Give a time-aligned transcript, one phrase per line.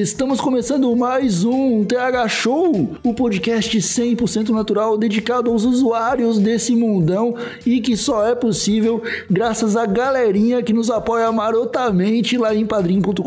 [0.00, 7.34] Estamos começando mais um TH Show, o podcast 100% natural dedicado aos usuários desse mundão
[7.66, 13.20] e que só é possível graças à galerinha que nos apoia marotamente lá em padrim.com.br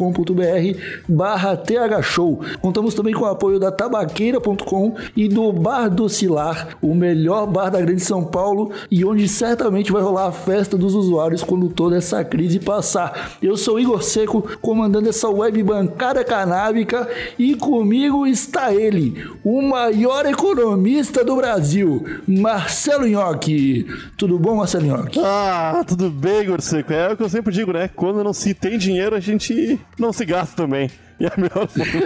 [1.07, 2.41] barra TH Show.
[2.59, 7.69] Contamos também com o apoio da tabaqueira.com e do Bar do Cilar, o melhor bar
[7.69, 11.97] da Grande São Paulo e onde certamente vai rolar a festa dos usuários quando toda
[11.97, 13.37] essa crise passar.
[13.43, 16.23] Eu sou Igor Seco, comandando essa web bancada
[16.63, 23.85] canábica e comigo está ele, o maior economista do Brasil, Marcelo Nhoque.
[24.17, 25.19] Tudo bom, Marcelo Nhoque?
[25.21, 26.93] Ah, tudo bem, Igor Seco.
[26.93, 27.89] É o que eu sempre digo, né?
[27.93, 30.89] Quando não se tem dinheiro, a gente não se gasta também.
[31.23, 32.03] E a melhor forma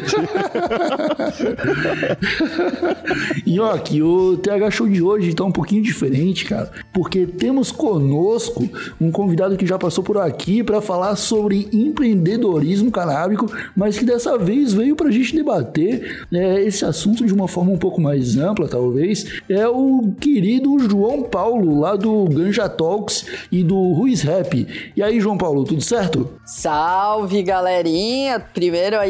[3.47, 8.69] Nhoque, o TH Show de hoje tá um pouquinho diferente, cara, porque temos conosco
[9.01, 14.37] um convidado que já passou por aqui para falar sobre empreendedorismo canábico, mas que dessa
[14.37, 18.67] vez veio pra gente debater né, esse assunto de uma forma um pouco mais ampla,
[18.67, 19.41] talvez.
[19.49, 24.91] É o querido João Paulo, lá do Ganja Talks e do Ruiz Rap.
[24.95, 26.29] E aí, João Paulo, tudo certo?
[26.45, 28.39] Salve, galerinha!
[28.39, 29.06] Primeiro aí,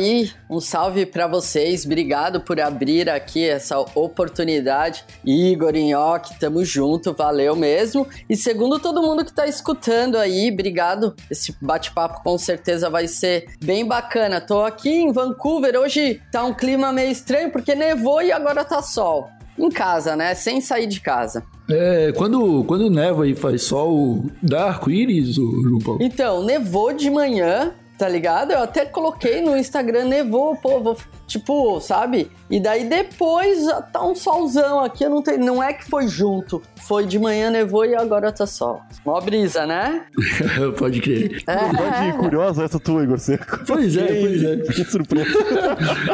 [0.49, 1.85] um salve para vocês.
[1.85, 5.03] Obrigado por abrir aqui essa oportunidade.
[5.25, 8.07] Igor, Nhoque, tamo junto, valeu mesmo.
[8.29, 11.15] E segundo todo mundo que tá escutando aí, obrigado.
[11.29, 14.39] Esse bate-papo com certeza vai ser bem bacana.
[14.41, 18.81] Tô aqui em Vancouver, hoje tá um clima meio estranho porque nevou e agora tá
[18.81, 19.29] sol.
[19.57, 20.35] Em casa, né?
[20.35, 21.43] Sem sair de casa.
[21.69, 25.99] É, quando, quando neva e faz sol, dá arco-íris, João Paulo?
[26.01, 28.51] Então, nevou de manhã, tá ligado?
[28.51, 32.31] Eu até coloquei no Instagram, nevou, pô, vou, tipo, sabe?
[32.49, 36.61] E daí depois tá um solzão aqui, eu não tenho, não é que foi junto,
[36.87, 38.81] foi de manhã nevou e agora tá sol.
[39.05, 40.05] Mó brisa, né?
[40.79, 41.43] Pode crer.
[41.45, 43.59] Verdade curiosa essa tua, Igor Seco.
[43.65, 44.57] Pois é, pois é.
[44.57, 45.27] Que surpresa.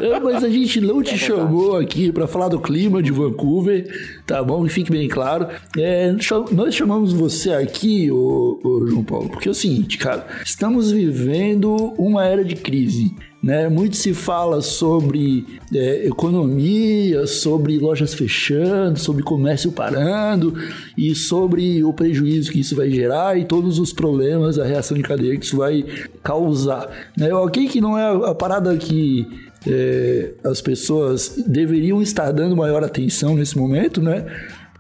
[0.02, 3.88] É, Mas a gente não te chamou aqui para falar do clima de Vancouver,
[4.26, 4.64] tá bom?
[4.64, 5.48] Que fique bem claro.
[5.78, 6.14] É,
[6.52, 11.94] nós chamamos você aqui, ô, ô, João Paulo, porque é o seguinte, cara, estamos vivendo
[11.98, 13.16] uma era de crise.
[13.44, 13.68] Né?
[13.68, 20.56] Muito se fala sobre é, economia, sobre lojas fechando, sobre comércio parando
[20.98, 25.04] e sobre o prejuízo que isso vai gerar e todos os problemas, a reação de
[25.04, 25.84] cadeia que isso vai
[26.24, 26.90] causar.
[27.18, 27.34] Né?
[27.34, 29.28] Ok que não é a parada que
[29.68, 34.26] é, as pessoas deveriam estar dando maior atenção nesse momento, né?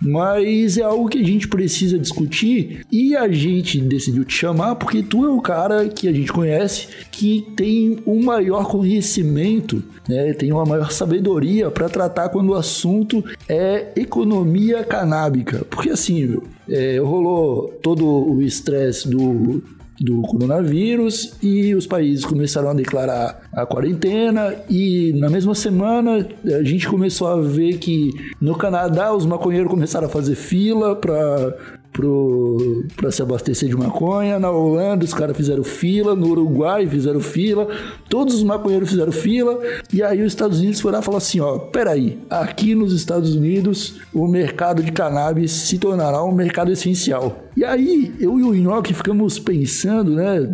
[0.04, 5.02] Mas é algo que a gente precisa discutir e a gente decidiu te chamar porque
[5.02, 10.34] tu é o cara que a gente conhece que tem um maior conhecimento, né?
[10.34, 15.66] Tem uma maior sabedoria para tratar quando o assunto é economia canábica.
[15.70, 19.64] Porque assim, meu, é, rolou todo o estresse do
[20.04, 26.64] do coronavírus e os países começaram a declarar a quarentena e na mesma semana a
[26.64, 31.56] gente começou a ver que no Canadá os maconheiros começaram a fazer fila para
[31.94, 37.68] para se abastecer de maconha, na Holanda os caras fizeram fila, no Uruguai fizeram fila,
[38.10, 39.60] todos os maconheiros fizeram fila,
[39.94, 43.36] e aí os Estados Unidos foram lá e falaram assim, ó, peraí, aqui nos Estados
[43.36, 47.44] Unidos o mercado de cannabis se tornará um mercado essencial.
[47.56, 50.52] E aí, eu e o Nhoque ficamos pensando, né,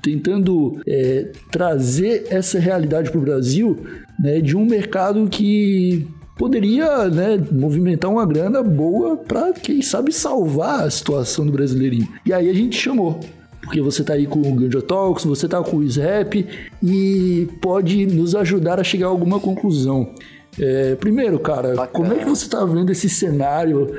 [0.00, 3.76] tentando é, trazer essa realidade para o Brasil,
[4.18, 10.84] né, de um mercado que poderia, né, movimentar uma grana boa para quem sabe salvar
[10.84, 12.08] a situação do brasileirinho.
[12.24, 13.18] E aí a gente chamou.
[13.60, 16.34] Porque você tá aí com o Ganja Talks, você tá com o Snap
[16.82, 20.14] e pode nos ajudar a chegar a alguma conclusão.
[20.58, 21.88] É, primeiro, cara, Bacana.
[21.88, 23.94] como é que você tá vendo esse cenário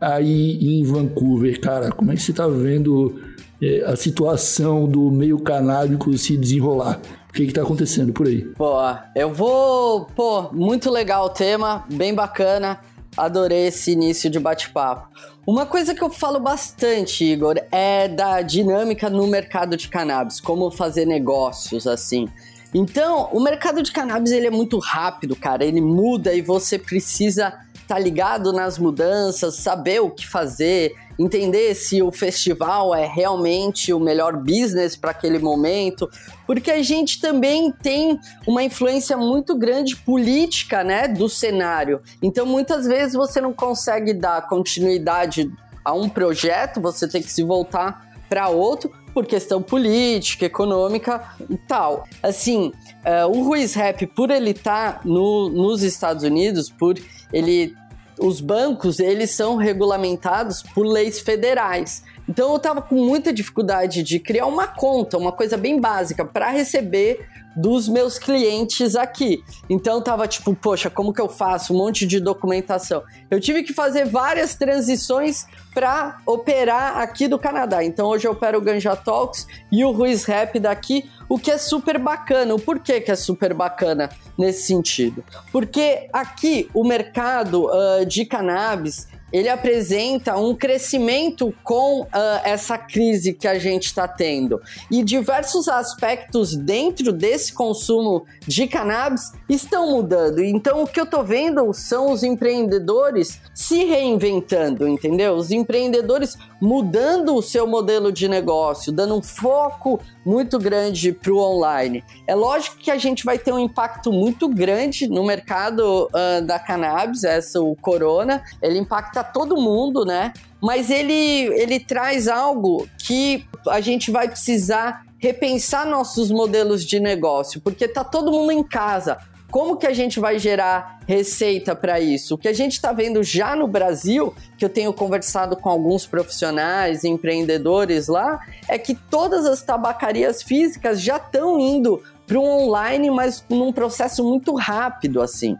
[0.00, 1.92] aí em Vancouver, cara?
[1.92, 3.20] Como é que você tá vendo
[3.62, 7.00] é, a situação do meio canábico se desenrolar?
[7.32, 8.42] O que que tá acontecendo por aí?
[8.42, 8.74] Pô,
[9.16, 10.04] eu vou.
[10.14, 12.78] Pô, muito legal o tema, bem bacana.
[13.16, 15.08] Adorei esse início de bate-papo.
[15.46, 20.70] Uma coisa que eu falo bastante, Igor, é da dinâmica no mercado de cannabis, como
[20.70, 22.28] fazer negócios assim.
[22.74, 25.64] Então, o mercado de cannabis ele é muito rápido, cara.
[25.64, 31.74] Ele muda e você precisa estar tá ligado nas mudanças, saber o que fazer, entender
[31.74, 36.08] se o festival é realmente o melhor business para aquele momento,
[36.46, 42.00] porque a gente também tem uma influência muito grande política, né, do cenário.
[42.22, 45.50] Então, muitas vezes você não consegue dar continuidade
[45.84, 51.56] a um projeto, você tem que se voltar para outro por questão política, econômica e
[51.56, 52.04] tal.
[52.22, 52.72] Assim,
[53.04, 56.98] uh, o Ruiz Rap, por ele estar tá no, nos Estados Unidos, por
[57.32, 57.74] ele
[58.22, 62.02] os bancos eles são regulamentados por leis federais.
[62.32, 66.48] Então eu estava com muita dificuldade de criar uma conta, uma coisa bem básica para
[66.48, 69.44] receber dos meus clientes aqui.
[69.68, 71.74] Então tava tipo, poxa, como que eu faço?
[71.74, 73.02] Um monte de documentação.
[73.30, 75.44] Eu tive que fazer várias transições
[75.74, 77.84] para operar aqui do Canadá.
[77.84, 81.58] Então hoje eu opero o Ganja Talks e o Ruiz Rap daqui, o que é
[81.58, 82.54] super bacana.
[82.54, 84.08] O porquê que é super bacana
[84.38, 85.22] nesse sentido?
[85.52, 92.08] Porque aqui o mercado uh, de cannabis ele apresenta um crescimento com uh,
[92.44, 94.60] essa crise que a gente está tendo.
[94.90, 100.44] E diversos aspectos dentro desse consumo de cannabis estão mudando.
[100.44, 105.34] Então, o que eu estou vendo são os empreendedores se reinventando, entendeu?
[105.34, 111.38] Os empreendedores mudando o seu modelo de negócio, dando um foco muito grande para o
[111.38, 112.04] online.
[112.24, 116.60] É lógico que a gente vai ter um impacto muito grande no mercado uh, da
[116.60, 120.32] cannabis, essa o corona, ele impacta todo mundo, né?
[120.62, 127.60] Mas ele, ele traz algo que a gente vai precisar repensar nossos modelos de negócio,
[127.60, 129.18] porque tá todo mundo em casa.
[129.52, 132.36] Como que a gente vai gerar receita para isso?
[132.36, 136.06] O que a gente está vendo já no Brasil, que eu tenho conversado com alguns
[136.06, 143.10] profissionais, empreendedores lá, é que todas as tabacarias físicas já estão indo para o online,
[143.10, 145.58] mas num processo muito rápido assim.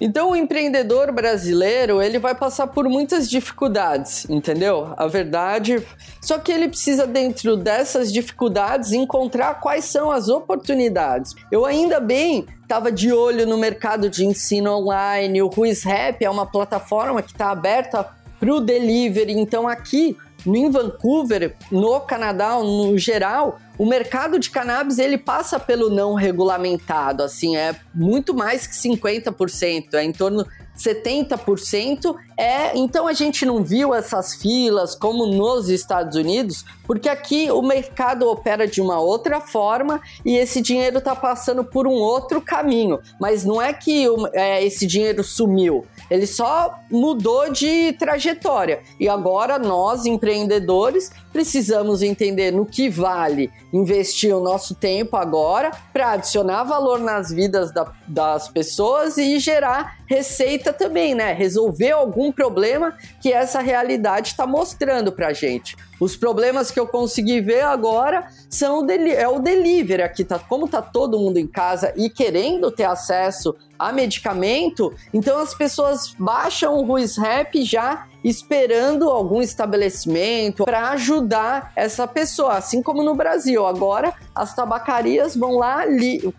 [0.00, 4.92] Então o empreendedor brasileiro, ele vai passar por muitas dificuldades, entendeu?
[4.96, 5.82] A verdade,
[6.20, 11.34] só que ele precisa dentro dessas dificuldades encontrar quais são as oportunidades.
[11.50, 16.28] Eu ainda bem estava de olho no mercado de ensino online, o Ruiz Rap é
[16.28, 18.06] uma plataforma que está aberta
[18.38, 20.16] para o delivery, então aqui
[20.46, 27.22] em Vancouver, no Canadá, no geral, o mercado de cannabis ele passa pelo não regulamentado,
[27.22, 30.46] assim, é muito mais que 50%, é em torno
[30.76, 37.50] 70% é, então a gente não viu essas filas como nos Estados Unidos, porque aqui
[37.50, 42.42] o mercado opera de uma outra forma e esse dinheiro está passando por um outro
[42.42, 43.00] caminho.
[43.18, 48.80] Mas não é que é, esse dinheiro sumiu, ele só mudou de trajetória.
[48.98, 56.12] E agora nós, empreendedores, precisamos entender no que vale investir o nosso tempo agora para
[56.12, 61.32] adicionar valor nas vidas da, das pessoas e gerar receita também, né?
[61.32, 65.76] Resolver algum problema que essa realidade está mostrando para gente.
[65.98, 70.38] Os problemas que eu consegui ver agora são o é o delivery aqui, tá?
[70.38, 76.14] Como tá todo mundo em casa e querendo ter acesso a medicamento, então as pessoas
[76.18, 83.14] baixam o Ruiz Rap já esperando algum estabelecimento para ajudar essa pessoa, assim como no
[83.14, 83.66] Brasil.
[83.66, 85.84] Agora as tabacarias vão lá,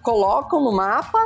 [0.02, 1.18] colocam no mapa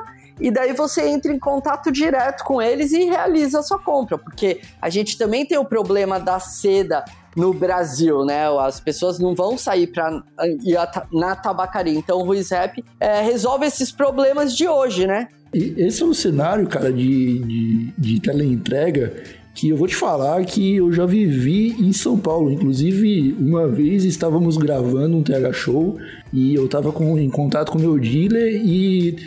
[0.42, 4.62] e daí você entra em contato direto com eles e realiza a sua compra, porque
[4.82, 7.06] a gente também tem o problema da seda
[7.36, 8.48] no Brasil, né?
[8.60, 10.21] As pessoas não vão sair para
[10.64, 10.76] ir
[11.14, 11.98] na tabacaria.
[11.98, 15.28] Então o Ruiz Rap é, resolve esses problemas de hoje, né?
[15.54, 19.14] Esse é um cenário, cara, de, de, de teleentrega
[19.54, 22.52] que eu vou te falar que eu já vivi em São Paulo.
[22.52, 25.98] Inclusive, uma vez estávamos gravando um TH Show
[26.31, 29.18] e eu estava com, em contato com meu dealer e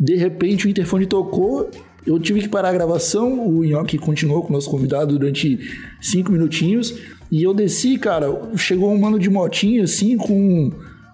[0.00, 1.70] de repente o interfone tocou.
[2.06, 5.58] Eu tive que parar a gravação, o Nhoque continuou com o nosso convidado durante
[6.00, 6.98] cinco minutinhos.
[7.30, 8.26] E eu desci, cara,
[8.56, 10.72] chegou um mano de motinha assim com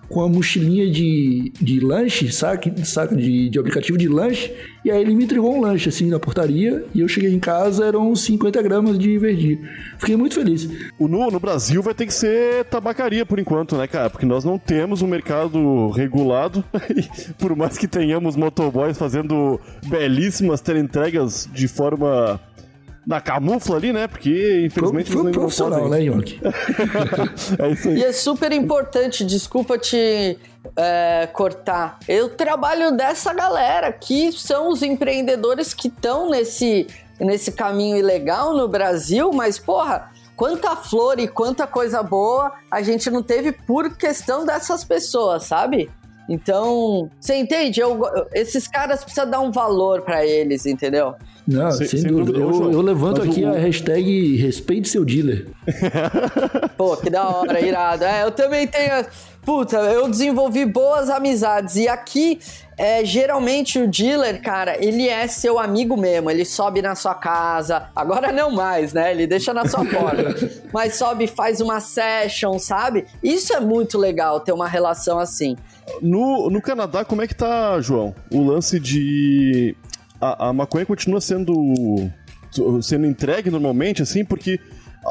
[0.08, 2.72] com a mochilinha de, de lanche, saca?
[2.84, 4.52] saca de, de aplicativo de lanche.
[4.84, 6.84] E aí ele me entregou um lanche assim na portaria.
[6.94, 9.58] E eu cheguei em casa, eram 50 gramas de verdi.
[9.98, 10.68] Fiquei muito feliz.
[10.98, 14.08] O nu no Brasil vai ter que ser tabacaria por enquanto, né, cara?
[14.08, 16.64] Porque nós não temos um mercado regulado.
[17.38, 22.40] por mais que tenhamos motoboys fazendo belíssimas entregas de forma
[23.06, 24.08] na camufla ali, né?
[24.08, 26.40] Porque, infelizmente, foi, foi profissional, né, York?
[27.58, 27.98] é isso aí.
[27.98, 30.36] E é super importante, desculpa te
[30.76, 32.00] é, cortar.
[32.08, 36.88] Eu trabalho dessa galera que são os empreendedores que estão nesse,
[37.20, 43.08] nesse caminho ilegal no Brasil, mas, porra, quanta flor e quanta coisa boa a gente
[43.08, 45.88] não teve por questão dessas pessoas, sabe?
[46.28, 47.78] Então, você entende?
[47.78, 48.02] Eu,
[48.34, 51.14] esses caras precisam dar um valor para eles, entendeu?
[51.46, 52.38] Não, sem, sem, dúvida.
[52.38, 52.64] dúvida.
[52.64, 53.48] Eu, eu, levanto aqui o...
[53.48, 55.46] a hashtag respeite seu dealer.
[56.76, 58.04] Pô, que da hora, irado.
[58.04, 59.06] É, eu também tenho.
[59.44, 61.76] Puta, eu desenvolvi boas amizades.
[61.76, 62.40] E aqui,
[62.76, 66.28] é, geralmente o dealer, cara, ele é seu amigo mesmo.
[66.28, 67.90] Ele sobe na sua casa.
[67.94, 69.12] Agora não mais, né?
[69.12, 70.34] Ele deixa na sua porta.
[70.74, 73.06] Mas sobe, faz uma session, sabe?
[73.22, 75.56] Isso é muito legal, ter uma relação assim.
[76.02, 78.12] No, no Canadá, como é que tá, João?
[78.32, 79.76] O lance de.
[80.20, 81.52] A, a maconha continua sendo.
[82.82, 84.58] sendo entregue normalmente, assim, porque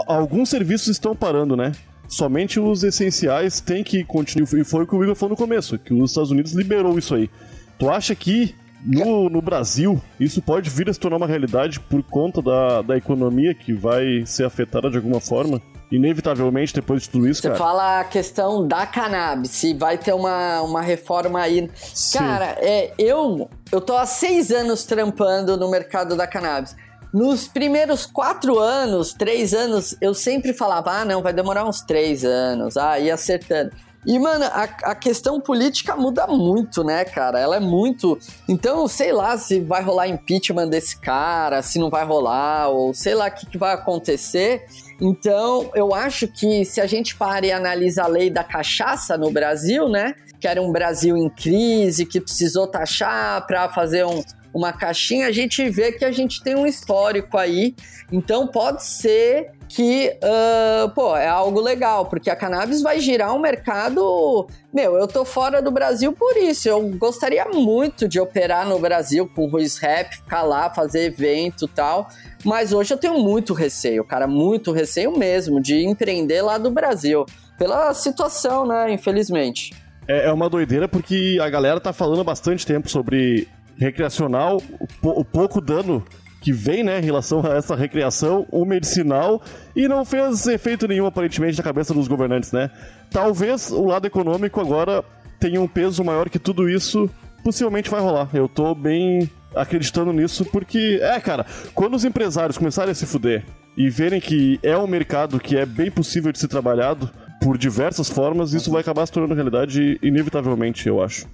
[0.07, 1.71] alguns serviços estão parando, né?
[2.07, 4.47] somente os essenciais têm que continuar.
[4.53, 7.15] E foi o que o Igor falou no começo, que os Estados Unidos liberou isso
[7.15, 7.29] aí.
[7.77, 12.03] Tu acha que no, no Brasil isso pode vir a se tornar uma realidade por
[12.03, 15.61] conta da, da economia que vai ser afetada de alguma forma?
[15.91, 17.59] Inevitavelmente, depois de tudo isso, Você cara.
[17.59, 21.69] fala a questão da cannabis, se vai ter uma, uma reforma aí.
[21.75, 22.17] Sim.
[22.17, 26.75] Cara, é, eu, eu tô há seis anos trampando no mercado da cannabis.
[27.13, 32.25] Nos primeiros quatro anos, três anos, eu sempre falava: ah, não, vai demorar uns três
[32.25, 33.71] anos, ah, ia acertando.
[34.05, 37.39] E, mano, a, a, questão política muda muito, né, cara?
[37.39, 38.19] Ela é muito.
[38.47, 43.15] Então, sei lá se vai rolar impeachment desse cara, se não vai rolar, ou sei
[43.15, 44.65] lá o que, que vai acontecer.
[45.01, 49.31] Então, eu acho que se a gente para e analisa a lei da cachaça no
[49.31, 50.13] Brasil, né?
[50.39, 54.21] Que era um Brasil em crise, que precisou taxar para fazer um,
[54.53, 57.75] uma caixinha, a gente vê que a gente tem um histórico aí.
[58.11, 63.39] Então pode ser que, uh, pô, é algo legal, porque a cannabis vai girar um
[63.39, 64.47] mercado.
[64.73, 66.69] Meu, eu tô fora do Brasil por isso.
[66.69, 71.67] Eu gostaria muito de operar no Brasil com o Ruiz Rap, ficar lá, fazer evento
[71.67, 72.07] tal.
[72.45, 77.25] Mas hoje eu tenho muito receio, cara, muito receio mesmo de empreender lá do Brasil.
[77.57, 79.73] Pela situação, né, infelizmente.
[80.07, 84.61] É, é uma doideira porque a galera tá falando há bastante tempo sobre recreacional,
[85.03, 86.01] o pouco dano
[86.45, 89.41] que vem, né, em relação a essa recreação, o medicinal,
[89.75, 92.69] e não fez efeito nenhum, aparentemente, na cabeça dos governantes, né?
[93.09, 95.03] Talvez o lado econômico agora
[95.39, 97.09] tenha um peso maior que tudo isso,
[97.43, 98.29] possivelmente vai rolar.
[98.31, 103.43] Eu tô bem acreditando nisso, porque, é, cara, quando os empresários começarem a se fuder
[103.75, 107.09] e verem que é um mercado que é bem possível de ser trabalhado,
[107.41, 111.27] por diversas formas, isso vai acabar se tornando realidade inevitavelmente, eu acho.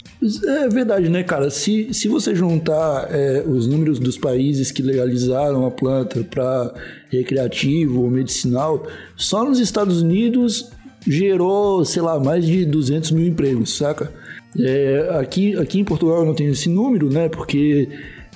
[0.46, 1.50] É verdade, né, cara?
[1.50, 6.74] Se, se você juntar é, os números dos países que legalizaram a planta para
[7.10, 10.72] recreativo ou medicinal, só nos Estados Unidos
[11.08, 14.12] gerou, sei lá, mais de 200 mil empregos, saca?
[14.60, 17.29] É, aqui, aqui em Portugal eu não tenho esse número, né?
[17.29, 17.88] Porque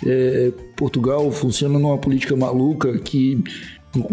[0.06, 3.44] é, Portugal funciona numa política maluca que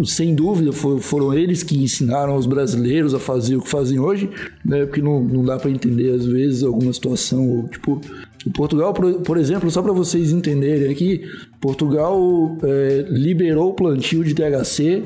[0.04, 4.28] sem dúvida foram eles que ensinaram os brasileiros a fazer o que fazem hoje,
[4.64, 4.84] né?
[4.86, 8.00] Porque não, não dá para entender às vezes alguma situação, tipo,
[8.46, 11.22] o Portugal, por, por exemplo, só para vocês entenderem aqui,
[11.60, 15.02] Portugal é, liberou o plantio de THC,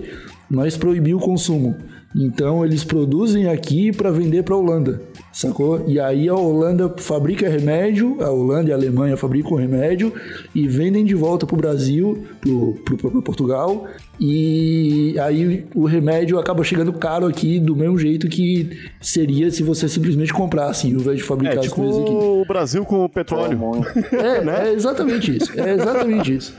[0.51, 1.77] mas proibiu o consumo.
[2.15, 5.03] Então eles produzem aqui para vender para a Holanda,
[5.37, 5.85] sacou?
[5.87, 10.13] E aí a Holanda fabrica remédio, a Holanda e a Alemanha fabricam remédio
[10.55, 12.25] e vendem de volta para o Brasil,
[12.85, 13.87] para Portugal.
[14.19, 19.89] E aí o remédio acaba chegando caro aqui do mesmo jeito que seria se você
[19.89, 22.13] simplesmente comprasse, ao invés de fabricar é, tipo as coisas aqui.
[22.13, 23.57] o Brasil com o petróleo.
[24.17, 24.69] É, né?
[24.69, 25.61] é exatamente isso.
[25.61, 26.55] É exatamente isso.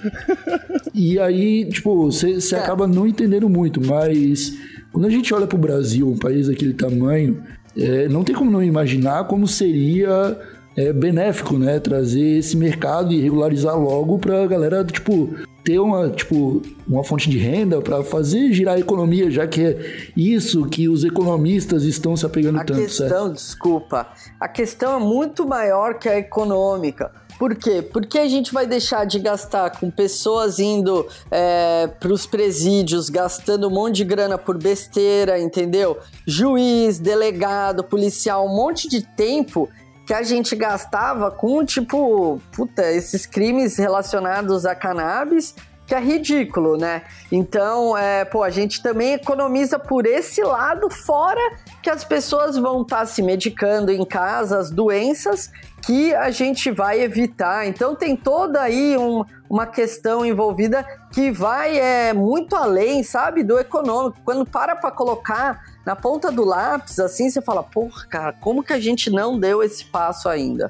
[0.93, 2.59] E aí, tipo, você é.
[2.59, 4.53] acaba não entendendo muito, mas
[4.91, 7.41] quando a gente olha para o Brasil, um país daquele tamanho,
[7.77, 10.37] é, não tem como não imaginar como seria
[10.75, 11.79] é, benéfico, né?
[11.79, 17.29] Trazer esse mercado e regularizar logo para a galera, tipo, ter uma, tipo, uma fonte
[17.29, 22.15] de renda para fazer girar a economia, já que é isso que os economistas estão
[22.15, 22.79] se apegando a tanto.
[22.79, 23.33] A questão, certo?
[23.33, 24.07] desculpa,
[24.39, 27.11] a questão é muito maior que a econômica.
[27.37, 27.81] Por quê?
[27.81, 33.67] Porque a gente vai deixar de gastar com pessoas indo é, para os presídios, gastando
[33.67, 35.97] um monte de grana por besteira, entendeu?
[36.25, 39.69] Juiz, delegado, policial, um monte de tempo
[40.07, 45.53] que a gente gastava com, tipo, puta, esses crimes relacionados a cannabis
[45.87, 47.03] que é ridículo, né?
[47.31, 51.39] Então, é, pô, a gente também economiza por esse lado, fora
[51.81, 55.49] que as pessoas vão estar tá se medicando em casa, as doenças
[55.81, 57.65] que a gente vai evitar.
[57.65, 63.57] Então, tem toda aí um, uma questão envolvida que vai é, muito além, sabe, do
[63.57, 64.19] econômico.
[64.25, 68.73] Quando para para colocar na ponta do lápis, assim, você fala, porra, cara, como que
[68.73, 70.69] a gente não deu esse passo ainda?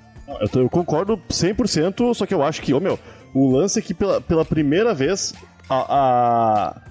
[0.54, 3.00] Eu, concordo 100%, só que eu acho que, ô oh, meu,
[3.38, 5.34] o lance é que pela, pela primeira vez
[5.70, 6.82] a, a,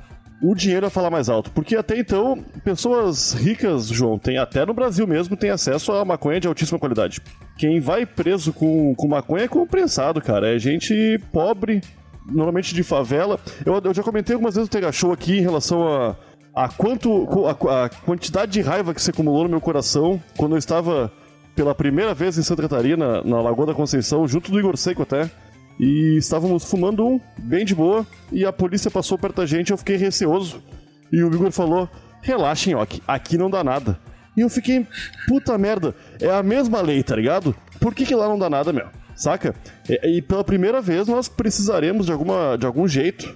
[0.41, 1.51] o dinheiro vai falar mais alto.
[1.51, 6.39] Porque até então, pessoas ricas, João, tem até no Brasil mesmo, tem acesso a maconha
[6.39, 7.21] de altíssima qualidade.
[7.59, 10.55] Quem vai preso com, com maconha é compensado, cara.
[10.55, 11.81] É gente pobre,
[12.31, 13.41] normalmente de favela.
[13.65, 16.17] Eu, eu já comentei algumas vezes o Tega Show aqui em relação a,
[16.55, 20.59] a quanto a, a, quantidade de raiva que se acumulou no meu coração quando eu
[20.59, 21.11] estava
[21.57, 25.31] pela primeira vez em Santa Catarina, na Lagoa da Conceição, junto do Igor Seco até.
[25.79, 29.77] E estávamos fumando um, bem de boa, e a polícia passou perto da gente, eu
[29.77, 30.63] fiquei receoso.
[31.13, 31.89] E o Igor falou:
[32.23, 33.99] "Relaxem, ok, aqui não dá nada".
[34.37, 34.87] E eu fiquei,
[35.27, 37.55] puta merda, é a mesma lei, tá ligado?
[37.81, 38.87] Por que, que lá não dá nada, meu?
[39.15, 39.55] Saca?
[39.89, 43.35] E, e, pela primeira vez nós precisaremos de, alguma, de algum jeito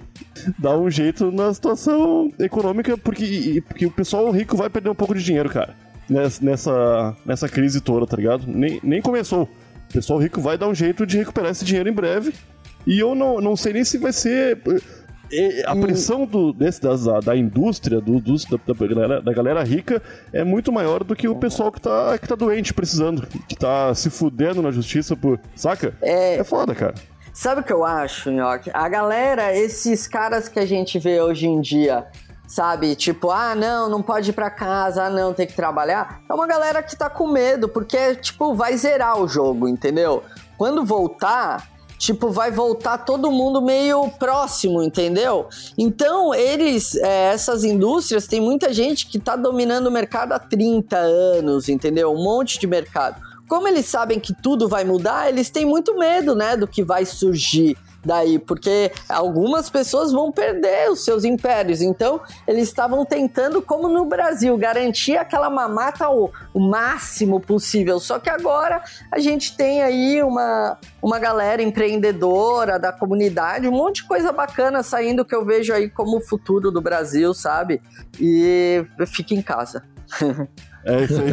[0.59, 5.15] dar um jeito na situação econômica, porque, porque o pessoal rico vai perder um pouco
[5.15, 5.75] de dinheiro, cara.
[6.41, 8.45] Nessa, nessa crise toda, tá ligado?
[8.45, 9.49] Nem, nem começou.
[9.91, 12.33] O pessoal rico vai dar um jeito de recuperar esse dinheiro em breve.
[12.87, 14.57] E eu não, não sei nem se vai ser
[15.65, 20.01] a pressão do, desse, da, da indústria, do, dos, da, da, galera, da galera rica,
[20.33, 23.93] é muito maior do que o pessoal que tá, que tá doente, precisando, que tá
[23.93, 25.39] se fudendo na justiça por.
[25.55, 25.93] Saca?
[26.01, 26.95] É, é foda, cara.
[27.33, 28.69] Sabe o que eu acho, Nhoque?
[28.73, 32.05] A galera, esses caras que a gente vê hoje em dia,
[32.51, 32.95] sabe?
[32.95, 36.21] Tipo, ah, não, não pode ir pra casa, ah, não, tem que trabalhar.
[36.29, 40.21] É uma galera que tá com medo, porque, tipo, vai zerar o jogo, entendeu?
[40.57, 41.65] Quando voltar,
[41.97, 45.47] tipo, vai voltar todo mundo meio próximo, entendeu?
[45.77, 50.97] Então, eles, é, essas indústrias, tem muita gente que tá dominando o mercado há 30
[50.97, 52.11] anos, entendeu?
[52.11, 53.15] Um monte de mercado.
[53.47, 57.05] Como eles sabem que tudo vai mudar, eles têm muito medo, né, do que vai
[57.05, 61.81] surgir daí, porque algumas pessoas vão perder os seus impérios.
[61.81, 67.99] Então, eles estavam tentando, como no Brasil, garantir aquela mamata o, o máximo possível.
[67.99, 74.01] Só que agora a gente tem aí uma, uma galera empreendedora da comunidade, um monte
[74.01, 77.81] de coisa bacana saindo que eu vejo aí como o futuro do Brasil, sabe?
[78.19, 79.83] E fique em casa.
[80.83, 81.29] É isso aí.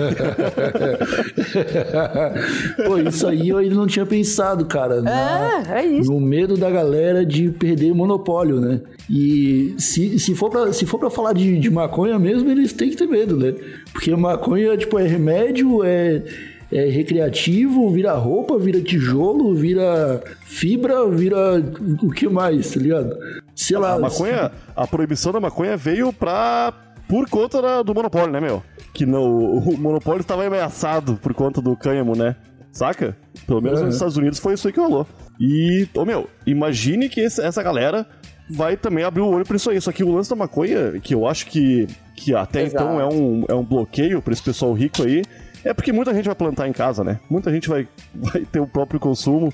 [2.87, 5.01] Pô, isso aí eu ainda não tinha pensado, cara.
[5.01, 6.13] Na, é, é isso.
[6.13, 8.81] No medo da galera de perder o monopólio, né?
[9.09, 12.91] E se, se for pra, se for pra falar de, de maconha mesmo, eles têm
[12.91, 13.55] que ter medo, né?
[13.93, 16.23] Porque maconha, tipo, é remédio, é
[16.71, 21.62] é recreativo, vira roupa, vira tijolo, vira fibra, vira
[22.03, 23.17] o que mais, tá ligado?
[23.55, 23.95] Sei lá.
[23.95, 26.73] A maconha, a proibição da maconha veio pra
[27.09, 28.62] por conta da, do monopólio, né, meu?
[28.92, 32.37] Que não, o monopólio estava ameaçado por conta do cânhamo, né?
[32.71, 33.16] Saca?
[33.47, 33.87] Pelo menos uhum.
[33.87, 35.07] nos Estados Unidos foi isso aí que rolou.
[35.40, 38.07] E, ô meu, imagine que esse, essa galera
[38.51, 39.81] vai também abrir o olho pra isso aí.
[39.81, 42.85] Só que o lance da maconha, que eu acho que, que até Exato.
[42.85, 45.23] então é um, é um bloqueio pra esse pessoal rico aí,
[45.64, 47.21] é porque muita gente vai plantar em casa, né?
[47.29, 49.53] Muita gente vai, vai ter o próprio consumo.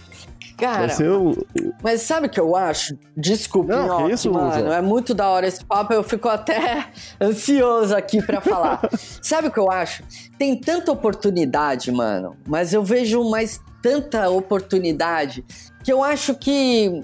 [0.57, 1.47] Cara, o...
[1.83, 2.97] mas sabe o que eu acho?
[3.17, 6.87] Desculpa, não, isso, mano, é muito da hora esse papo, eu fico até
[7.21, 8.81] ansioso aqui para falar.
[9.21, 10.05] sabe o que eu acho?
[10.39, 15.45] Tem tanta oportunidade, mano, mas eu vejo mais tanta oportunidade
[15.83, 17.03] que eu acho que,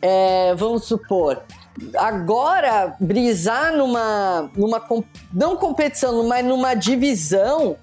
[0.00, 1.42] é, vamos supor,
[1.94, 4.82] agora brisar numa, numa
[5.32, 7.76] não competição, mas numa divisão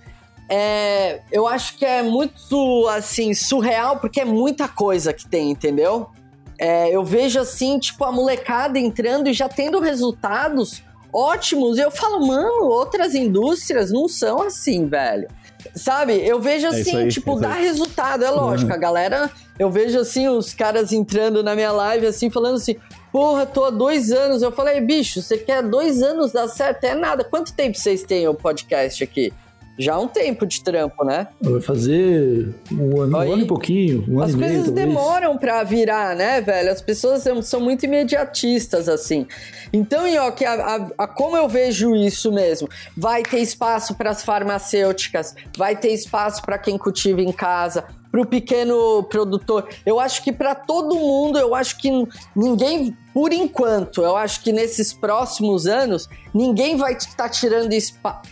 [0.49, 6.09] é, eu acho que é muito, assim, surreal, porque é muita coisa que tem, entendeu?
[6.57, 11.77] É, eu vejo, assim, tipo, a molecada entrando e já tendo resultados ótimos.
[11.77, 15.27] E eu falo, mano, outras indústrias não são assim, velho.
[15.73, 16.13] Sabe?
[16.25, 18.23] Eu vejo, é assim, é aí, tipo, é dá resultado.
[18.23, 18.75] É lógico, uhum.
[18.75, 19.31] a galera...
[19.57, 22.75] Eu vejo, assim, os caras entrando na minha live, assim, falando assim...
[23.09, 24.41] Porra, tô há dois anos.
[24.41, 26.83] Eu falei, bicho, você quer dois anos dar certo?
[26.83, 27.23] É nada.
[27.23, 29.31] Quanto tempo vocês têm o podcast aqui?
[29.77, 31.27] Já um tempo de trampo, né?
[31.41, 35.37] Vai fazer um ano, um ano e pouquinho, um As ano coisas e meio, demoram
[35.37, 36.71] para virar, né, velho?
[36.71, 39.27] As pessoas são muito imediatistas, assim.
[39.73, 42.69] Então, Ioki, a, a, a, como eu vejo isso mesmo?
[42.95, 47.83] Vai ter espaço para as farmacêuticas, vai ter espaço para quem cultiva em casa,
[48.15, 49.67] para o pequeno produtor.
[49.85, 51.91] Eu acho que para todo mundo, eu acho que
[52.33, 58.29] ninguém, por enquanto, eu acho que nesses próximos anos, ninguém vai estar tá tirando espaço.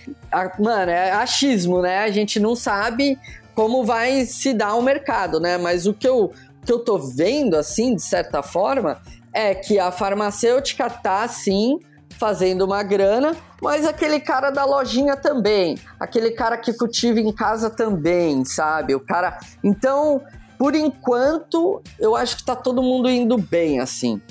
[0.57, 1.99] Mano, é achismo, né?
[1.99, 3.19] A gente não sabe
[3.53, 5.57] como vai se dar o mercado, né?
[5.57, 6.31] Mas o que eu,
[6.65, 9.01] que eu tô vendo, assim, de certa forma,
[9.33, 11.77] é que a farmacêutica tá, sim,
[12.23, 17.69] fazendo uma grana, mas aquele cara da lojinha também, aquele cara que cultiva em casa
[17.69, 18.95] também, sabe?
[18.95, 19.37] O cara.
[19.61, 20.21] Então,
[20.57, 24.21] por enquanto, eu acho que tá todo mundo indo bem, assim.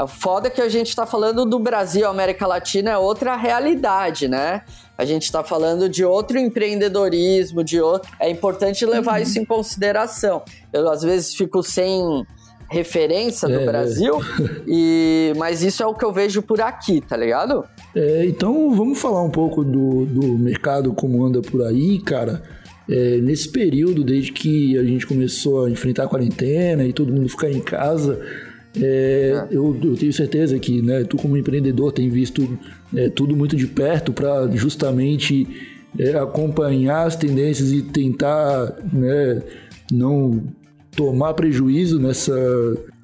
[0.00, 4.26] O foda é que a gente tá falando do Brasil, América Latina é outra realidade,
[4.26, 4.62] né?
[4.96, 8.10] A gente tá falando de outro empreendedorismo, de outro.
[8.18, 9.22] É importante levar uhum.
[9.22, 10.42] isso em consideração.
[10.72, 12.26] Eu às vezes fico sem
[12.68, 13.66] referência do É.
[13.66, 14.18] Brasil,
[14.66, 17.64] e mas isso é o que eu vejo por aqui, tá ligado?
[17.94, 22.42] É, então vamos falar um pouco do, do mercado como anda por aí, cara.
[22.88, 27.28] É, nesse período, desde que a gente começou a enfrentar a quarentena e todo mundo
[27.28, 28.20] ficar em casa,
[28.80, 32.58] é, eu, eu tenho certeza que né, tu como empreendedor tem visto
[32.94, 35.46] é, tudo muito de perto para justamente
[35.98, 39.42] é, acompanhar as tendências e tentar né,
[39.90, 40.42] não
[40.94, 42.34] tomar prejuízo nessa,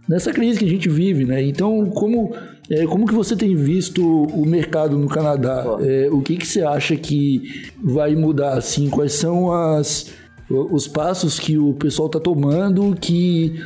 [0.08, 1.42] nessa crise que a gente vive, né?
[1.42, 2.34] Então, como,
[2.68, 5.64] é, como que você tem visto o mercado no Canadá?
[5.80, 8.88] É, o que, que você acha que vai mudar, assim?
[8.88, 10.12] Quais são as,
[10.48, 13.62] os passos que o pessoal está tomando que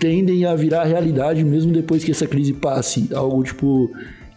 [0.00, 3.08] tendem a virar realidade mesmo depois que essa crise passe?
[3.14, 3.90] Algo, tipo,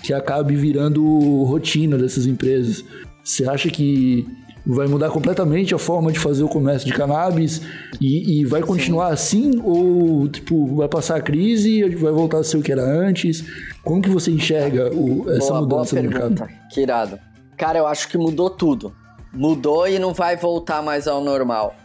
[0.04, 1.04] que acabe virando
[1.44, 2.84] rotina dessas empresas.
[3.24, 4.26] Você acha que
[4.74, 7.62] vai mudar completamente a forma de fazer o comércio de cannabis
[8.00, 12.44] e, e vai continuar assim ou tipo vai passar a crise e vai voltar a
[12.44, 13.44] ser o que era antes?
[13.84, 16.48] Como que você enxerga o- essa boa, boa mudança no mercado?
[16.72, 17.20] Que irado.
[17.58, 18.94] Cara, eu acho que mudou tudo.
[19.34, 21.76] Mudou e não vai voltar mais ao normal.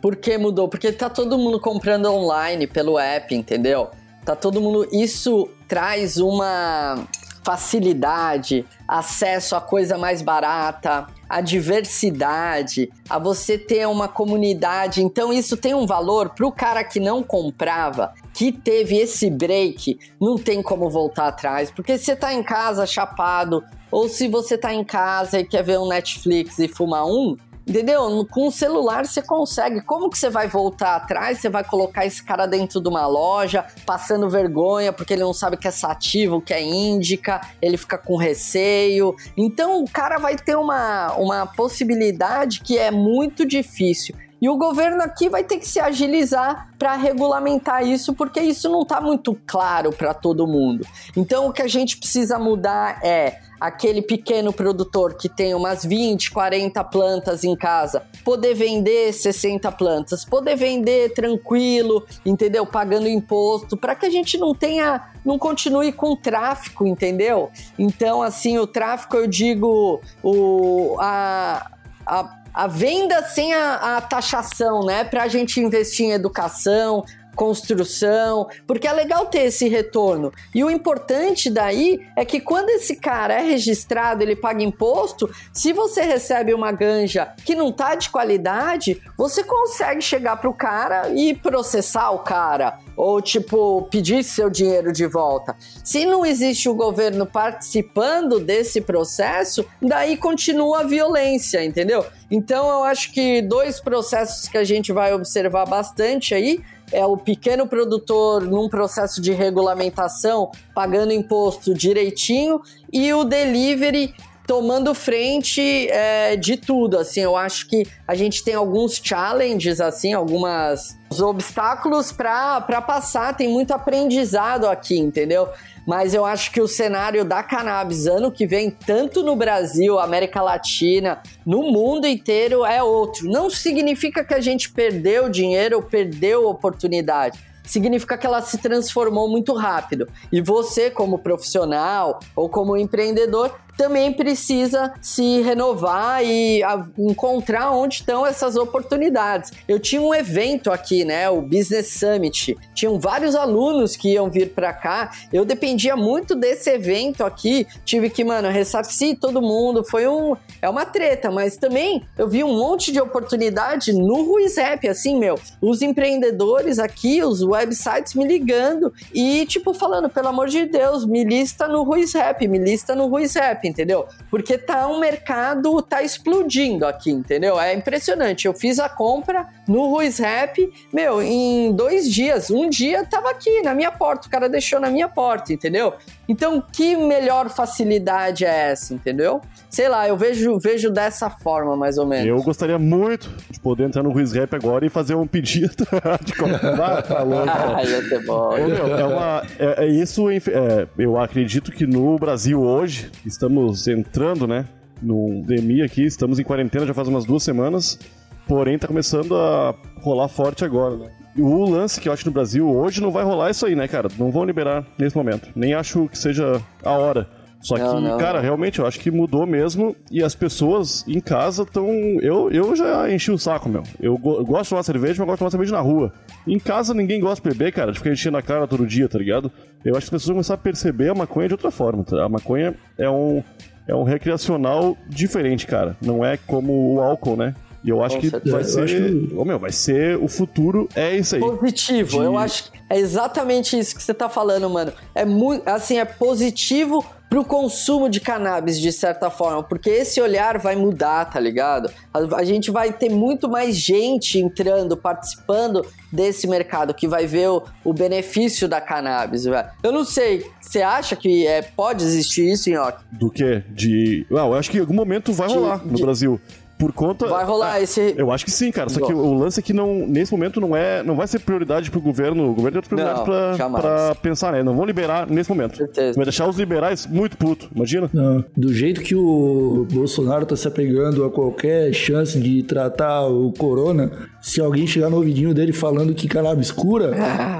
[0.00, 0.68] Por que mudou?
[0.68, 3.88] Porque tá todo mundo comprando online pelo app, entendeu?
[4.24, 4.86] Tá todo mundo.
[4.92, 7.06] Isso traz uma
[7.42, 15.02] facilidade, acesso a coisa mais barata, a diversidade, a você ter uma comunidade.
[15.02, 20.36] Então isso tem um valor pro cara que não comprava, que teve esse break, não
[20.36, 24.72] tem como voltar atrás, porque se você tá em casa chapado, ou se você tá
[24.72, 28.26] em casa e quer ver um Netflix e fumar um, Entendeu?
[28.30, 29.80] Com o celular você consegue.
[29.82, 31.38] Como que você vai voltar atrás?
[31.38, 35.56] Você vai colocar esse cara dentro de uma loja, passando vergonha porque ele não sabe
[35.56, 39.14] que é sativa, o que é índica, ele fica com receio.
[39.36, 44.14] Então o cara vai ter uma, uma possibilidade que é muito difícil.
[44.42, 48.82] E o governo aqui vai ter que se agilizar para regulamentar isso, porque isso não
[48.82, 50.84] está muito claro para todo mundo.
[51.16, 56.32] Então o que a gente precisa mudar é aquele pequeno produtor que tem umas 20,
[56.32, 62.66] 40 plantas em casa, poder vender 60 plantas, poder vender tranquilo, entendeu?
[62.66, 67.48] Pagando imposto, para que a gente não tenha, não continue com tráfico, entendeu?
[67.78, 71.70] Então, assim, o tráfico eu digo o a,
[72.04, 75.04] a a venda sem a, a taxação, né?
[75.04, 80.32] Para a gente investir em educação, construção, porque é legal ter esse retorno.
[80.54, 85.72] E o importante daí é que quando esse cara é registrado, ele paga imposto, se
[85.72, 91.34] você recebe uma ganja que não tá de qualidade, você consegue chegar pro cara e
[91.34, 92.78] processar o cara.
[92.94, 95.56] Ou, tipo, pedir seu dinheiro de volta.
[95.82, 102.04] Se não existe o governo participando desse processo, daí continua a violência, entendeu?
[102.30, 106.60] Então, eu acho que dois processos que a gente vai observar bastante aí
[106.92, 112.60] é o pequeno produtor num processo de regulamentação, pagando imposto direitinho,
[112.92, 114.14] e o delivery
[114.46, 120.12] tomando frente é, de tudo, assim, eu acho que a gente tem alguns challenges, assim,
[120.12, 125.48] algumas obstáculos para passar, tem muito aprendizado aqui, entendeu?
[125.86, 130.40] Mas eu acho que o cenário da cannabis ano que vem, tanto no Brasil, América
[130.40, 133.28] Latina, no mundo inteiro, é outro.
[133.28, 139.28] Não significa que a gente perdeu dinheiro ou perdeu oportunidade significa que ela se transformou
[139.28, 140.08] muito rápido.
[140.32, 146.62] E você, como profissional ou como empreendedor, também precisa se renovar e
[146.98, 149.52] encontrar onde estão essas oportunidades.
[149.66, 152.56] Eu tinha um evento aqui, né, o Business Summit.
[152.74, 155.10] Tinham vários alunos que iam vir para cá.
[155.32, 157.66] Eu dependia muito desse evento aqui.
[157.84, 159.84] Tive que, mano, ressarcir todo mundo.
[159.84, 164.56] Foi um é uma treta, mas também eu vi um monte de oportunidade no Ruiz
[164.56, 165.38] Rap, assim, meu.
[165.60, 171.24] Os empreendedores aqui, os websites me ligando e tipo falando, pelo amor de Deus, me
[171.24, 174.06] lista no Ruiz Rap, me lista no Ruiz Rap entendeu?
[174.30, 177.58] Porque tá um mercado, tá explodindo aqui, entendeu?
[177.60, 178.46] É impressionante.
[178.46, 183.62] Eu fiz a compra no Ruiz Rap, meu, em dois dias, um dia tava aqui
[183.62, 185.94] na minha porta, o cara deixou na minha porta, entendeu?
[186.28, 189.40] Então, que melhor facilidade é essa, entendeu?
[189.68, 192.26] Sei lá, eu vejo, vejo dessa forma, mais ou menos.
[192.26, 195.86] Eu gostaria muito de poder entrar no Ruiz Rap agora e fazer um pedido
[196.24, 197.02] de comprar.
[197.02, 197.42] Tá louco.
[197.62, 198.50] Ah, ia ser bom.
[198.50, 203.51] Ô, meu, é uma, é, é isso, é, eu acredito que no Brasil hoje, estamos
[203.88, 204.66] entrando, né,
[205.00, 207.98] no DMI aqui, estamos em quarentena já faz umas duas semanas,
[208.46, 211.10] porém tá começando a rolar forte agora, né.
[211.36, 214.08] O lance que eu acho no Brasil hoje não vai rolar isso aí, né, cara?
[214.18, 215.48] Não vão liberar nesse momento.
[215.56, 217.26] Nem acho que seja a hora.
[217.62, 218.42] Só que, Não, não, cara, não.
[218.42, 221.88] realmente eu acho que mudou mesmo e as pessoas em casa estão.
[222.20, 223.84] Eu, eu já enchi o saco, meu.
[224.00, 226.12] Eu, go- eu gosto de tomar cerveja, mas eu gosto de tomar cerveja na rua.
[226.46, 229.16] Em casa ninguém gosta de beber, cara, de ficar enchendo a cara todo dia, tá
[229.18, 229.50] ligado?
[229.84, 232.24] Eu acho que as pessoas vão começar a perceber a maconha de outra forma, tá?
[232.24, 233.42] A maconha é um,
[233.86, 235.96] é um recreacional diferente, cara.
[236.02, 237.54] Não é como o álcool, né?
[237.84, 238.54] E eu acho Com que certeza.
[238.56, 238.86] vai ser.
[239.28, 240.16] que- Ô, meu, vai ser.
[240.18, 241.40] O futuro é isso aí.
[241.40, 244.92] Positivo, De- eu acho que é exatamente isso que você tá falando, mano.
[245.14, 250.58] É muito, assim, é positivo pro consumo de cannabis, de certa forma, porque esse olhar
[250.58, 251.90] vai mudar, tá ligado?
[252.12, 257.48] A, a gente vai ter muito mais gente entrando, participando desse mercado, que vai ver
[257.48, 259.66] o, o benefício da cannabis, velho.
[259.82, 263.02] Eu não sei, você acha que é, pode existir isso, Nhoque?
[263.10, 263.62] Do que?
[263.70, 264.26] De.
[264.30, 266.38] Não, eu acho que em algum momento vai De- rolar no de- Brasil.
[266.82, 267.28] Por conta.
[267.28, 268.14] Vai rolar Ah, esse...
[268.16, 268.88] Eu acho que sim, cara.
[268.90, 271.90] Só que o lance é que não, nesse momento não é, não vai ser prioridade
[271.92, 272.50] pro governo.
[272.50, 273.82] O governo tem outra prioridade Não, pra, jamais.
[273.84, 274.62] pra pensar, né?
[274.64, 275.76] Não vão liberar nesse momento.
[275.76, 276.16] Certeza.
[276.16, 278.10] Vai deixar os liberais muito puto, imagina?
[278.12, 283.52] Não, do jeito que o Bolsonaro tá se apegando a qualquer chance de tratar o
[283.52, 284.10] corona,
[284.42, 287.12] se alguém chegar no ouvidinho dele falando que cannabis cura,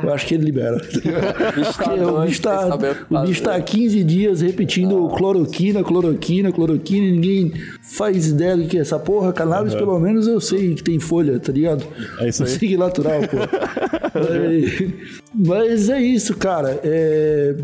[0.03, 0.77] eu acho que ele libera.
[1.57, 3.63] bicho tá o doido, bicho tá, sem saber o que o bicho tá fazer.
[3.63, 8.99] há 15 dias repetindo cloroquina, cloroquina, cloroquina, e ninguém faz ideia do que é essa
[8.99, 9.33] porra.
[9.33, 11.85] Cannabis, pelo menos, eu sei que tem folha, tá ligado?
[12.19, 12.53] É isso Eu aí.
[12.59, 13.37] sei que é natural, pô.
[14.15, 14.93] Mas-
[15.35, 16.81] Mas é isso, cara.
[16.85, 17.55] É,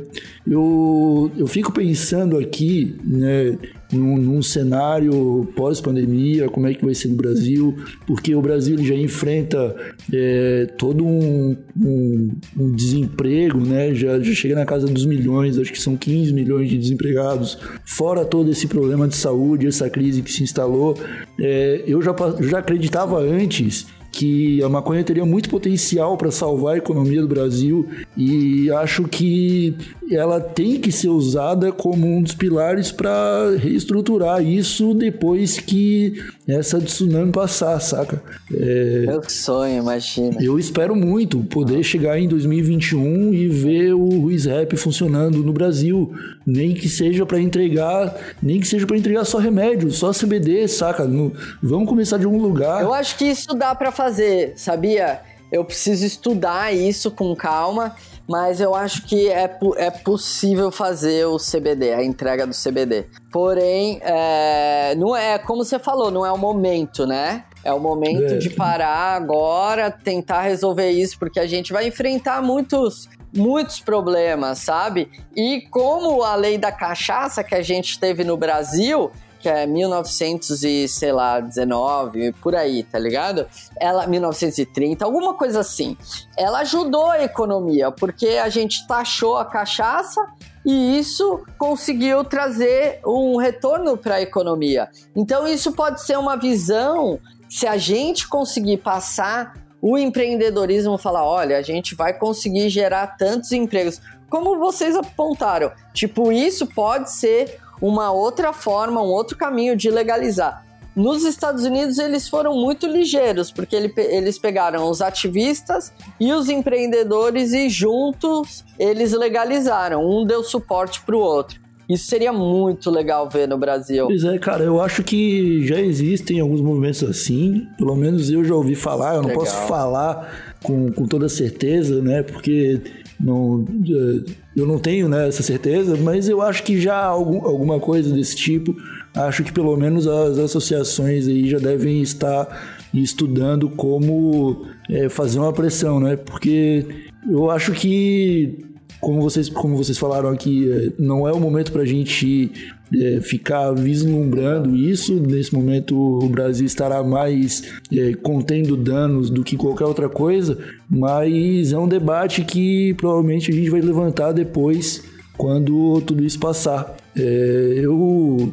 [0.47, 3.59] eu, eu fico pensando aqui, né,
[3.93, 8.95] num, num cenário pós-pandemia, como é que vai ser no Brasil, porque o Brasil já
[8.95, 9.75] enfrenta
[10.13, 13.95] é, todo um, um- um desemprego, né?
[13.95, 18.25] Já, já chega na casa dos milhões, acho que são 15 milhões de desempregados, fora
[18.25, 20.97] todo esse problema de saúde, essa crise que se instalou.
[21.41, 26.79] É, eu já, já acreditava antes que a maconha teria muito potencial para salvar a
[26.79, 29.77] economia do Brasil e acho que
[30.15, 36.15] ela tem que ser usada como um dos pilares para reestruturar isso depois que
[36.47, 38.23] essa tsunami passar, saca?
[38.53, 40.37] É, Meu sonho, imagina.
[40.41, 46.13] eu espero muito poder chegar em 2021 e ver o Ruiz Rap funcionando no Brasil,
[46.47, 51.05] nem que seja para entregar, nem que seja para entregar só remédio, só CBD, saca?
[51.05, 52.83] No- vamos começar de algum lugar.
[52.83, 55.21] Eu acho que isso dá pra fazer, sabia?
[55.51, 57.95] Eu preciso estudar isso com calma,
[58.29, 63.07] mas eu acho que é, é possível fazer o CBD, a entrega do CBD.
[63.33, 67.45] Porém, é, não é como você falou, não é o momento, né?
[67.65, 68.39] É o momento É.
[68.39, 75.11] de parar agora, tentar resolver isso, porque a gente vai enfrentar muitos muitos problemas, sabe?
[75.37, 80.63] E como a lei da cachaça que a gente teve no Brasil, que é 1900
[80.65, 83.47] e, sei lá, 19, por aí, tá ligado?
[83.81, 85.97] Ela 1930, alguma coisa assim.
[86.37, 90.27] Ela ajudou a economia, porque a gente taxou a cachaça
[90.65, 94.89] e isso conseguiu trazer um retorno para a economia.
[95.17, 101.57] Então isso pode ser uma visão se a gente conseguir passar o empreendedorismo falar, olha,
[101.57, 104.01] a gente vai conseguir gerar tantos empregos.
[104.29, 110.65] Como vocês apontaram, tipo, isso pode ser uma outra forma, um outro caminho de legalizar.
[110.97, 116.49] Nos Estados Unidos, eles foram muito ligeiros, porque ele- eles pegaram os ativistas e os
[116.49, 120.05] empreendedores e juntos eles legalizaram.
[120.05, 121.61] Um deu suporte para o outro.
[121.89, 124.07] Isso seria muito legal ver no Brasil.
[124.09, 128.55] Pois é, cara, eu acho que já existem alguns movimentos assim, pelo menos eu já
[128.55, 129.45] ouvi falar, eu não Legal.
[129.45, 132.83] posso falar com, com toda certeza, né, porque
[133.21, 137.81] não, eh, eu não tenho né, essa certeza, mas eu acho que já algum, alguma
[137.81, 138.77] coisa desse tipo,
[139.15, 145.53] acho que pelo menos as associações aí já devem estar estudando como eh, fazer uma
[145.53, 146.87] pressão, né, porque
[147.29, 148.65] eu acho que
[149.01, 152.51] como vocês, como vocês falaram aqui, eh, não é o momento para a gente
[152.95, 155.15] eh, ficar vislumbrando isso.
[155.15, 161.73] Nesse momento, o Brasil estará mais eh, contendo danos do que qualquer outra coisa, mas
[161.73, 165.03] é um debate que provavelmente a gente vai levantar depois,
[165.37, 166.97] quando tudo isso passar.
[167.17, 168.53] Eh, eu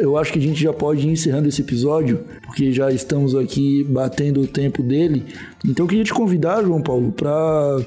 [0.00, 3.82] eu acho que a gente já pode ir encerrando esse episódio, porque já estamos aqui
[3.82, 5.24] batendo o tempo dele.
[5.66, 7.84] Então eu queria te convidar, João Paulo, para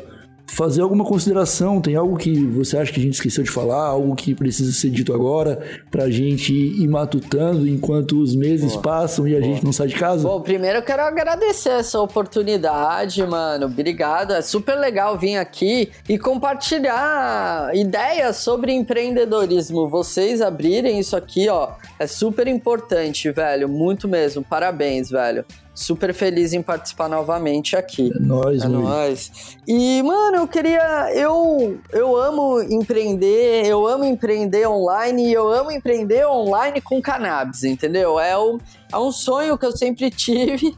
[0.48, 1.82] fazer alguma consideração.
[1.82, 4.90] Tem algo que você acha que a gente esqueceu de falar, algo que precisa ser
[4.90, 5.60] dito agora,
[5.92, 10.28] pra gente ir matutando enquanto os meses passam e a gente não sai de casa?
[10.28, 13.66] Bom, primeiro eu quero agradecer essa oportunidade, mano.
[13.66, 14.34] Obrigado.
[14.34, 19.88] É super legal vir aqui e compartilhar ideias sobre empreendedorismo.
[19.88, 23.68] Vocês abrirem isso aqui, ó, é super importante, velho.
[23.70, 24.44] Muito mesmo.
[24.44, 25.46] Parabéns, velho.
[25.78, 28.12] Super feliz em participar novamente aqui.
[28.12, 29.32] É nóis, É nóis.
[29.68, 31.14] E, mano, eu queria.
[31.14, 37.64] Eu, eu amo empreender, eu amo empreender online e eu amo empreender online com cannabis,
[37.64, 38.20] entendeu?
[38.20, 38.58] É, o,
[38.92, 40.76] é um sonho que eu sempre tive.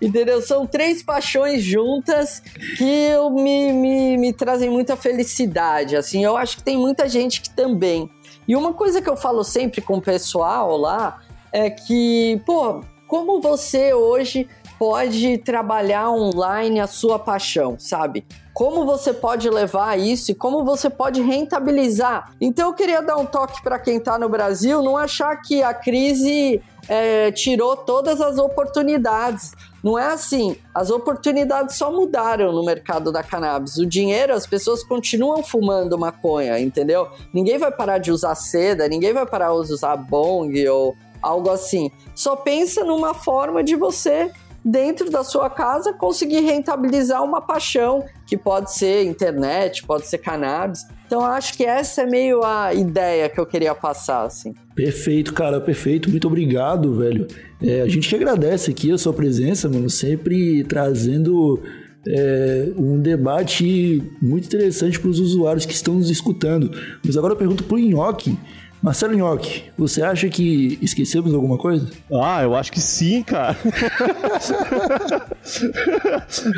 [0.00, 0.40] Entendeu?
[0.40, 2.40] São três paixões juntas
[2.78, 5.96] que me, me, me trazem muita felicidade.
[5.96, 8.08] Assim, eu acho que tem muita gente que também.
[8.46, 11.20] E uma coisa que eu falo sempre com o pessoal lá
[11.52, 18.26] é que, pô, como você hoje pode trabalhar online a sua paixão, sabe?
[18.52, 22.32] Como você pode levar isso e como você pode rentabilizar.
[22.40, 25.74] Então eu queria dar um toque para quem está no Brasil, não achar que a
[25.74, 29.52] crise é, tirou todas as oportunidades.
[29.82, 30.56] Não é assim.
[30.74, 33.76] As oportunidades só mudaram no mercado da cannabis.
[33.76, 37.08] O dinheiro, as pessoas continuam fumando maconha, entendeu?
[37.32, 41.90] Ninguém vai parar de usar seda, ninguém vai parar de usar bong ou algo assim.
[42.14, 44.30] Só pensa numa forma de você
[44.64, 50.80] dentro da sua casa conseguir rentabilizar uma paixão, que pode ser internet, pode ser cannabis.
[51.06, 54.52] Então acho que essa é meio a ideia que eu queria passar, assim.
[54.74, 56.10] Perfeito, cara, perfeito.
[56.10, 57.28] Muito obrigado, velho.
[57.62, 61.62] É, a gente que agradece aqui a sua presença, mano, sempre trazendo
[62.08, 66.72] é, um debate muito interessante para os usuários que estão nos escutando.
[67.04, 68.36] Mas agora eu pergunto pro Nhoque.
[68.82, 71.90] Marcelo Nhoque, você acha que esquecemos alguma coisa?
[72.12, 73.56] Ah, eu acho que sim, cara.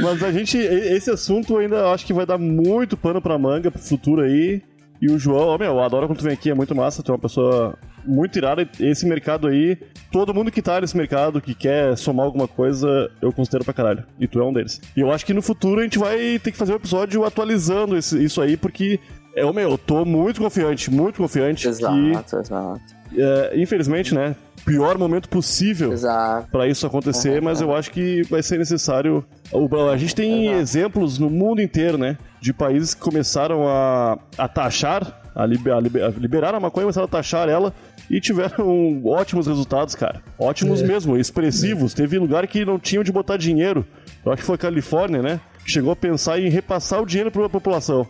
[0.03, 3.81] Mas a gente, esse assunto ainda acho que vai dar muito pano pra manga pro
[3.81, 4.63] futuro aí.
[5.01, 7.15] E o João, meu, eu adoro quando tu vem aqui, é muito massa, tu é
[7.15, 8.69] uma pessoa muito irada.
[8.81, 9.79] Esse mercado aí,
[10.11, 14.05] todo mundo que tá nesse mercado, que quer somar alguma coisa, eu considero pra caralho.
[14.19, 14.81] E tu é um deles.
[14.97, 17.97] E eu acho que no futuro a gente vai ter que fazer um episódio atualizando
[17.97, 18.99] isso aí, porque
[19.39, 21.67] é, o meu, eu tô muito confiante, muito confiante.
[21.69, 22.81] Exato, que, exato.
[23.17, 24.37] É, infelizmente, né?
[24.67, 25.95] Pior momento possível
[26.53, 29.25] para isso acontecer, Uhum, mas eu acho que vai ser necessário.
[29.91, 30.61] A gente tem Exato.
[30.61, 32.19] exemplos no mundo inteiro, né?
[32.41, 37.07] De países que começaram a, a taxar, a, liber, a liber, liberaram a maconha, começaram
[37.07, 37.73] a taxar ela
[38.11, 40.21] e tiveram ótimos resultados, cara.
[40.39, 40.87] Ótimos É.
[40.87, 41.95] mesmo, expressivos.
[41.95, 43.87] Teve lugar que não tinham de botar dinheiro.
[44.25, 45.41] Eu acho que foi Califórnia, né?
[45.65, 48.07] Chegou a pensar em repassar o dinheiro para a população.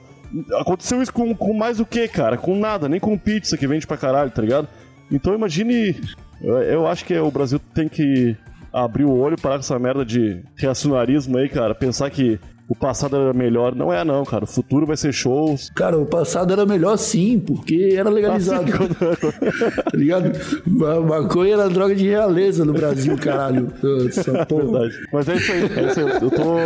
[0.60, 2.36] Aconteceu isso com, com mais o que, cara?
[2.36, 4.68] Com nada, nem com pizza que vende pra caralho, tá ligado?
[5.10, 5.96] Então imagine.
[6.40, 8.36] Eu, acho que o Brasil tem que
[8.72, 11.74] abrir o olho, parar com essa merda de reacionarismo aí, cara.
[11.74, 12.38] Pensar que
[12.68, 13.74] o passado era melhor.
[13.74, 14.44] Não é, não, cara.
[14.44, 15.70] O futuro vai ser shows.
[15.74, 18.64] Cara, o passado era melhor sim, porque era legalizado.
[18.64, 18.94] Assim, quando-
[19.84, 20.32] tá ligado?
[20.66, 23.72] Ma- Maconha era droga de realeza no Brasil, caralho.
[24.08, 24.64] Essa porra.
[24.80, 25.08] Verdade.
[25.12, 25.62] Mas é isso aí.
[25.62, 26.06] É isso aí.
[26.22, 26.58] Eu, tô,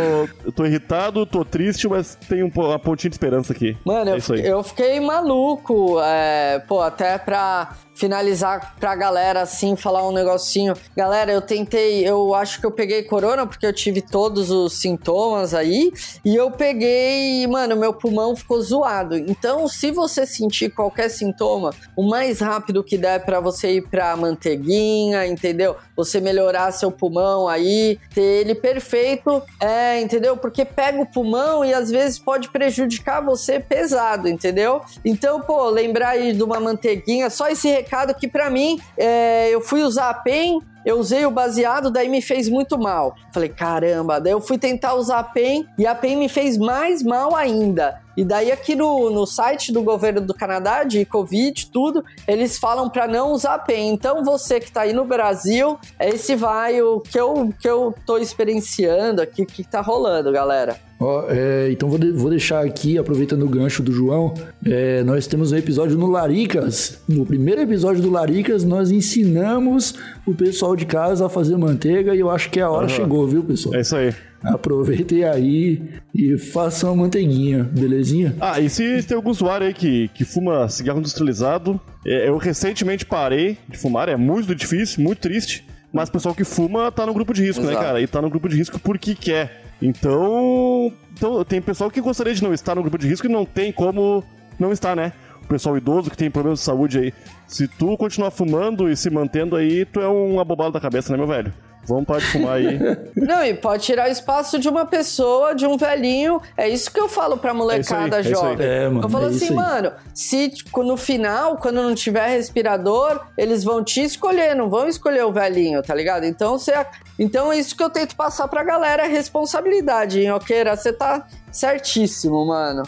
[0.45, 3.77] eu tô irritado, tô triste, mas tem um, uma pontinha de esperança aqui.
[3.85, 4.37] Mano, é eu, isso aí.
[4.39, 5.99] fiquei, eu fiquei maluco.
[6.01, 10.73] é, pô, até pra finalizar pra galera assim, falar um negocinho.
[10.97, 15.53] Galera, eu tentei, eu acho que eu peguei corona porque eu tive todos os sintomas
[15.53, 15.92] aí.
[16.23, 19.17] E eu peguei, mano, meu pulmão ficou zoado.
[19.17, 24.15] Então, se você sentir qualquer sintoma, o mais rápido que der pra você ir pra
[24.15, 25.75] manteiguinha, entendeu?
[25.95, 30.35] Você melhorar seu pulmão aí, ter ele perfeito, é, entendeu?
[30.37, 34.81] Porque pega o pulmão e às vezes pode prejudicar você pesado, entendeu?
[35.03, 39.61] Então, pô, lembrar aí de uma manteiguinha, só esse recado que pra mim, é, eu
[39.61, 43.15] fui usar a PEN, eu usei o baseado, daí me fez muito mal.
[43.31, 47.01] Falei, caramba, daí eu fui tentar usar a PEN e a PEN me fez mais
[47.01, 48.01] mal ainda.
[48.15, 52.87] E daí aqui no, no site do governo do Canadá, de Covid, tudo, eles falam
[52.89, 53.89] para não usar PEN.
[53.89, 58.17] Então você que tá aí no Brasil, esse vai o que eu, que eu tô
[58.17, 60.79] experienciando aqui, o que tá rolando, galera.
[61.03, 64.33] Ó, é, então vou, de- vou deixar aqui, aproveitando o gancho do João,
[64.65, 66.99] é, nós temos um episódio no Laricas.
[67.09, 72.19] No primeiro episódio do Laricas, nós ensinamos o pessoal de casa a fazer manteiga e
[72.19, 73.75] eu acho que a hora chegou, viu, pessoal?
[73.75, 74.13] É isso aí.
[74.41, 75.81] Aproveitem aí
[76.13, 78.35] e façam a manteiguinha, belezinha?
[78.39, 83.05] Ah, e se tem algum usuário aí que, que fuma cigarro industrializado, é, eu recentemente
[83.05, 85.65] parei de fumar, é muito difícil, muito triste.
[85.93, 87.85] Mas o pessoal que fuma tá no grupo de risco, né, Exato.
[87.85, 88.01] cara?
[88.01, 89.62] E tá no grupo de risco porque quer.
[89.85, 93.43] Então, então, tem pessoal que gostaria de não estar no grupo de risco e não
[93.43, 94.23] tem como
[94.57, 95.11] não estar, né?
[95.43, 97.13] O pessoal idoso que tem problemas de saúde aí.
[97.45, 101.17] Se tu continuar fumando e se mantendo aí, tu é um abobado da cabeça, né,
[101.17, 101.53] meu velho?
[101.85, 102.79] Vamos parar de fumar aí.
[103.15, 106.41] Não, e pode tirar o espaço de uma pessoa, de um velhinho.
[106.55, 108.51] É isso que eu falo pra molecada É isso aí, é aí.
[108.51, 108.67] jovem.
[108.67, 113.25] É, mano, eu falo é assim, mano, se tipo, no final, quando não tiver respirador,
[113.37, 116.25] eles vão te escolher, não vão escolher o velhinho, tá ligado?
[116.25, 116.73] Então, você,
[117.19, 120.75] então é isso que eu tento passar pra galera, é responsabilidade, hein, Oqueira?
[120.75, 122.83] Você tá certíssimo, mano.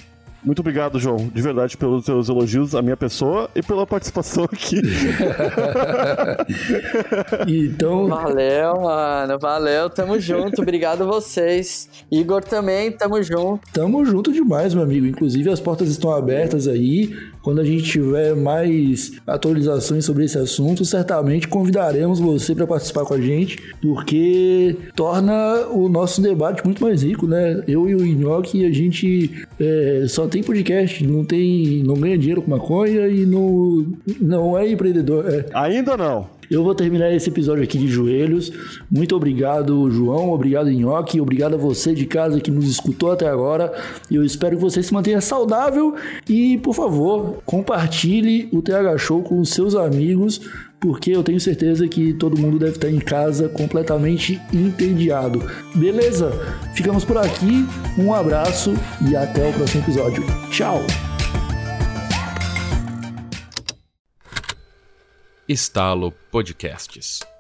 [0.45, 4.79] Muito obrigado, João, de verdade, pelos seus elogios à minha pessoa e pela participação aqui.
[7.47, 8.07] então.
[8.07, 9.39] Valeu, mano.
[9.39, 10.61] Valeu, tamo junto.
[10.61, 11.89] Obrigado a vocês.
[12.11, 13.61] Igor também, tamo junto.
[13.73, 15.07] Tamo junto demais, meu amigo.
[15.07, 17.11] Inclusive, as portas estão abertas aí.
[17.41, 23.13] Quando a gente tiver mais atualizações sobre esse assunto, certamente convidaremos você para participar com
[23.13, 27.63] a gente, porque torna o nosso debate muito mais rico, né?
[27.67, 32.41] Eu e o Inhoque, a gente é, só tem podcast, não tem, não ganha dinheiro
[32.41, 33.88] com maconha e não,
[34.19, 35.25] não é empreendedor.
[35.33, 35.45] É.
[35.53, 36.27] Ainda não.
[36.51, 38.51] Eu vou terminar esse episódio aqui de joelhos.
[38.91, 40.31] Muito obrigado, João.
[40.31, 41.19] Obrigado, Nhoque.
[41.19, 43.73] Obrigado a você de casa que nos escutou até agora.
[44.11, 45.95] Eu espero que você se mantenha saudável
[46.29, 50.41] e, por favor, compartilhe o TH Show com os seus amigos,
[50.80, 55.41] porque eu tenho certeza que todo mundo deve estar em casa completamente entediado.
[55.76, 56.32] Beleza?
[56.76, 57.65] Ficamos por aqui.
[57.97, 58.73] Um abraço
[59.09, 60.23] e até o próximo episódio.
[60.51, 60.82] Tchau!
[65.47, 67.34] Estalo Podcasts.